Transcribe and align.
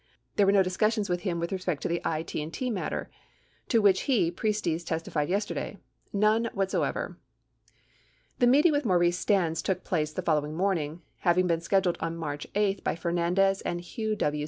There 0.35 0.47
were 0.47 0.51
no 0.51 0.63
discussions 0.63 1.11
with 1.11 1.21
him 1.21 1.39
with 1.39 1.51
respect 1.51 1.83
to 1.83 1.87
the 1.87 2.01
I.T. 2.03 2.43
& 2.45 2.51
T. 2.51 2.69
matter, 2.71 3.11
to 3.67 3.83
which 3.83 4.09
he 4.09 4.31
(Priestes) 4.31 4.83
testified 4.83 5.29
yesterday. 5.29 5.77
None 6.11 6.49
whatsoever." 6.55 7.19
84 7.69 7.75
The 8.39 8.47
meeting 8.47 8.71
with 8.71 8.83
Maurice 8.83 9.19
Stans 9.19 9.61
took 9.61 9.83
place 9.83 10.11
the 10.11 10.23
following 10.23 10.55
morning, 10.55 11.03
having 11.19 11.45
been 11.45 11.61
scheduled 11.61 11.99
on 11.99 12.17
March 12.17 12.47
8 12.55 12.83
by 12.83 12.95
Fernandez 12.95 13.61
and 13.61 13.79
Hugh 13.79 14.15
W. 14.15 14.39